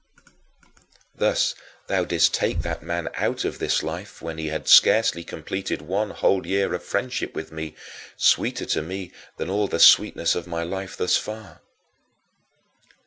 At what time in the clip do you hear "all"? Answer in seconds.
9.47-9.67